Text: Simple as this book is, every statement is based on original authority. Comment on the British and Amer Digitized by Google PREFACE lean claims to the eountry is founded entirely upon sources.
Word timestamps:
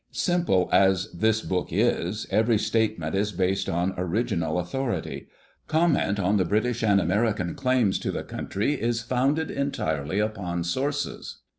Simple 0.13 0.67
as 0.71 1.11
this 1.11 1.41
book 1.41 1.67
is, 1.71 2.25
every 2.31 2.57
statement 2.57 3.13
is 3.13 3.31
based 3.31 3.69
on 3.69 3.93
original 3.99 4.57
authority. 4.57 5.27
Comment 5.67 6.19
on 6.19 6.37
the 6.37 6.43
British 6.43 6.81
and 6.81 6.99
Amer 6.99 7.03
Digitized 7.03 7.07
by 7.07 7.13
Google 7.13 7.33
PREFACE 7.33 7.45
lean 7.45 7.53
claims 7.55 7.99
to 7.99 8.11
the 8.11 8.23
eountry 8.23 8.77
is 8.79 9.03
founded 9.03 9.51
entirely 9.51 10.17
upon 10.17 10.63
sources. 10.63 11.41